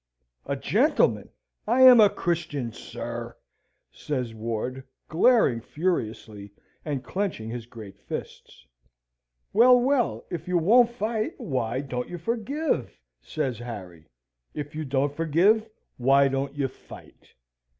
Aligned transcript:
"A 0.47 0.55
gentleman! 0.55 1.29
I 1.67 1.81
am 1.83 1.99
a 1.99 2.09
Christian, 2.09 2.71
sir!" 2.73 3.37
says 3.91 4.33
Ward, 4.33 4.83
glaring 5.09 5.61
furiously, 5.61 6.51
and 6.83 7.03
clenching 7.03 7.51
his 7.51 7.67
great 7.67 7.99
fists. 7.99 8.65
"Well, 9.53 9.79
well, 9.79 10.25
if 10.31 10.47
you 10.47 10.57
won't 10.57 10.89
fight, 10.89 11.35
why 11.39 11.81
don't 11.81 12.09
you 12.09 12.17
forgive?" 12.17 12.97
says 13.21 13.59
Harry. 13.59 14.07
"If 14.55 14.73
you 14.73 14.85
don't 14.85 15.15
forgive, 15.15 15.69
why 15.97 16.29
don't 16.29 16.55
you 16.55 16.67
fight? 16.67 17.35